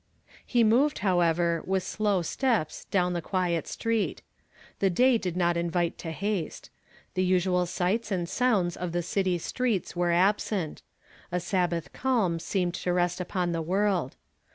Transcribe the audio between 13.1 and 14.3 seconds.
upon the world.